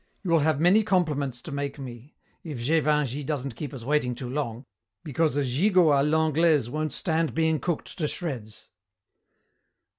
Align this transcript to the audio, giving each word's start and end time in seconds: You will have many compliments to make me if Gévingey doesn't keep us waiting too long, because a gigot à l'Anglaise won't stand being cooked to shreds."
You 0.23 0.31
will 0.31 0.39
have 0.39 0.59
many 0.59 0.81
compliments 0.83 1.41
to 1.43 1.51
make 1.51 1.77
me 1.77 2.15
if 2.43 2.57
Gévingey 2.57 3.23
doesn't 3.23 3.55
keep 3.55 3.71
us 3.71 3.83
waiting 3.83 4.15
too 4.15 4.27
long, 4.31 4.65
because 5.03 5.35
a 5.37 5.43
gigot 5.43 5.93
à 5.93 6.03
l'Anglaise 6.09 6.71
won't 6.71 6.91
stand 6.91 7.35
being 7.35 7.59
cooked 7.59 7.99
to 7.99 8.07
shreds." 8.07 8.67